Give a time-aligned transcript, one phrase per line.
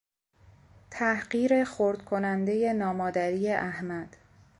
[0.91, 4.17] تحقیر خرد کنندهی نامادری احمد